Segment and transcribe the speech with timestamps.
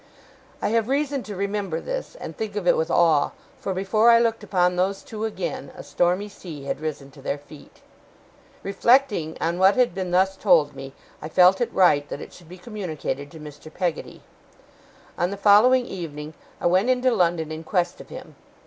[0.63, 4.17] I have reason to remember this, and think of it with awe; for before I
[4.17, 7.81] looked upon those two again, a stormy sea had risen to their feet.
[8.63, 12.49] Reflecting on what had been thus told me, I felt it right that it should
[12.49, 13.71] be communicated to Mr.
[13.71, 14.23] Peggotty.
[15.19, 18.33] On the following evening I went into London in quest of him.